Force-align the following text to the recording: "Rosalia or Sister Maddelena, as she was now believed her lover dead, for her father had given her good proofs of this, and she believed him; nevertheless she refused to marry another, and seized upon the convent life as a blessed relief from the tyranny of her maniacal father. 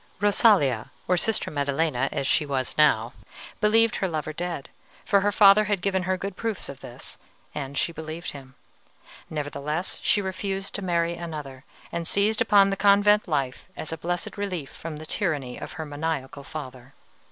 "Rosalia 0.19 0.89
or 1.07 1.15
Sister 1.15 1.51
Maddelena, 1.51 2.09
as 2.11 2.25
she 2.25 2.43
was 2.43 2.75
now 2.75 3.13
believed 3.59 3.97
her 3.97 4.07
lover 4.07 4.33
dead, 4.33 4.67
for 5.05 5.21
her 5.21 5.31
father 5.31 5.65
had 5.65 5.79
given 5.79 6.01
her 6.09 6.17
good 6.17 6.35
proofs 6.35 6.69
of 6.69 6.79
this, 6.79 7.19
and 7.53 7.77
she 7.77 7.91
believed 7.91 8.31
him; 8.31 8.55
nevertheless 9.29 9.99
she 10.01 10.19
refused 10.19 10.73
to 10.73 10.81
marry 10.81 11.13
another, 11.13 11.65
and 11.91 12.07
seized 12.07 12.41
upon 12.41 12.71
the 12.71 12.75
convent 12.75 13.27
life 13.27 13.67
as 13.77 13.93
a 13.93 13.97
blessed 13.97 14.37
relief 14.39 14.71
from 14.71 14.97
the 14.97 15.05
tyranny 15.05 15.55
of 15.59 15.73
her 15.73 15.85
maniacal 15.85 16.43
father. 16.43 16.95